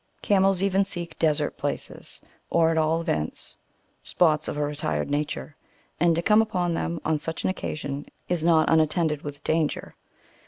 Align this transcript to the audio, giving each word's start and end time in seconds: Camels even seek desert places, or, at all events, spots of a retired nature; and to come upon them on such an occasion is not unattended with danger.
Camels 0.23 0.63
even 0.63 0.83
seek 0.83 1.19
desert 1.19 1.59
places, 1.59 2.21
or, 2.49 2.71
at 2.71 2.77
all 2.79 3.01
events, 3.01 3.55
spots 4.01 4.47
of 4.47 4.57
a 4.57 4.63
retired 4.65 5.11
nature; 5.11 5.55
and 5.99 6.15
to 6.15 6.23
come 6.23 6.41
upon 6.41 6.73
them 6.73 6.99
on 7.05 7.19
such 7.19 7.43
an 7.43 7.51
occasion 7.51 8.07
is 8.27 8.43
not 8.43 8.67
unattended 8.67 9.21
with 9.21 9.43
danger. 9.43 9.95